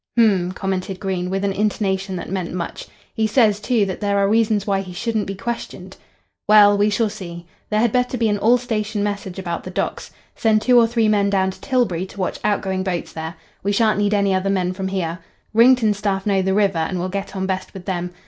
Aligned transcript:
"H'm," 0.17 0.51
commented 0.53 0.99
Green, 0.99 1.29
with 1.29 1.45
an 1.45 1.51
intonation 1.53 2.15
that 2.15 2.27
meant 2.31 2.51
much. 2.51 2.87
"He 3.13 3.27
says, 3.27 3.59
too, 3.59 3.85
that 3.85 4.01
there 4.01 4.17
are 4.17 4.27
reasons 4.27 4.65
why 4.65 4.81
he 4.81 4.93
shouldn't 4.93 5.27
be 5.27 5.35
questioned." 5.35 5.95
"Well, 6.49 6.75
we 6.75 6.89
shall 6.89 7.07
see. 7.07 7.45
There 7.69 7.79
had 7.79 7.91
better 7.91 8.17
be 8.17 8.27
an 8.27 8.39
all 8.39 8.57
station 8.57 9.03
message 9.03 9.37
about 9.37 9.63
the 9.63 9.69
docks. 9.69 10.09
Send 10.35 10.63
two 10.63 10.79
or 10.79 10.87
three 10.87 11.07
men 11.07 11.29
down 11.29 11.51
to 11.51 11.61
Tilbury 11.61 12.07
to 12.07 12.19
watch 12.19 12.39
outgoing 12.43 12.81
boats 12.81 13.13
there. 13.13 13.35
We 13.61 13.71
shan't 13.73 13.99
need 13.99 14.15
any 14.15 14.33
other 14.33 14.49
men 14.49 14.73
from 14.73 14.87
here. 14.87 15.19
Wrington's 15.53 15.99
staff 15.99 16.25
know 16.25 16.41
the 16.41 16.55
river, 16.55 16.79
and 16.79 16.97
will 16.97 17.07
get 17.09 17.35
on 17.35 17.45
best 17.45 17.71
with 17.75 17.85
them. 17.85 18.11